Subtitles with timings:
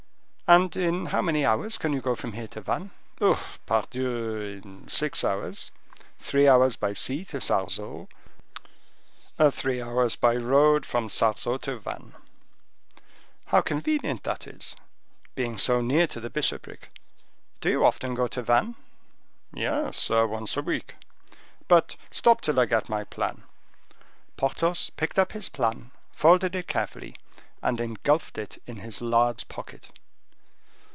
[0.53, 3.41] "And in how many hours can you go from here to Vannes?" "Oh!
[3.65, 4.59] pardieu!
[4.61, 5.71] in six hours.
[6.19, 8.09] Three hours by sea to Sarzeau,
[9.51, 12.15] three hours by road from Sarzeau to Vannes."
[13.45, 14.75] "How convenient that is!
[15.35, 16.89] Being so near to the bishopric;
[17.61, 18.75] do you often go to Vannes?"
[19.53, 20.95] "Yes; once a week.
[21.69, 23.43] But, stop till I get my plan."
[24.35, 27.15] Porthos picked up his plan, folded it carefully,
[27.61, 29.93] and engulfed it in his large pocket.